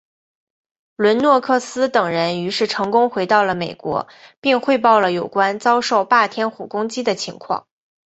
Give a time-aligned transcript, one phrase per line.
[0.95, 4.07] 伦诺克斯等人于是成功回到了美国
[4.39, 7.67] 并汇报了有关遭受霸天虎攻击的情况。